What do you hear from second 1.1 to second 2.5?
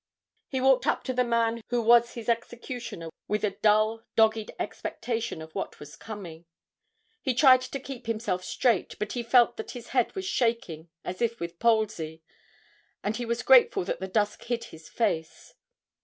the man who was his